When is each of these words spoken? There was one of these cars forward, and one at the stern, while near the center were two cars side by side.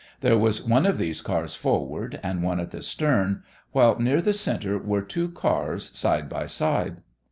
There 0.21 0.35
was 0.35 0.65
one 0.67 0.87
of 0.87 0.97
these 0.97 1.21
cars 1.21 1.53
forward, 1.53 2.19
and 2.23 2.41
one 2.41 2.59
at 2.59 2.71
the 2.71 2.81
stern, 2.81 3.43
while 3.71 3.99
near 3.99 4.19
the 4.19 4.33
center 4.33 4.79
were 4.79 5.03
two 5.03 5.29
cars 5.29 5.95
side 5.95 6.27
by 6.27 6.47
side. 6.47 7.03